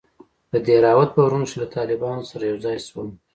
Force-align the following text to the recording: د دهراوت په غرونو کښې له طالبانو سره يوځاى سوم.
د 0.51 0.53
دهراوت 0.67 1.09
په 1.13 1.19
غرونو 1.25 1.45
کښې 1.47 1.57
له 1.61 1.67
طالبانو 1.75 2.23
سره 2.31 2.43
يوځاى 2.51 2.77
سوم. 2.87 3.09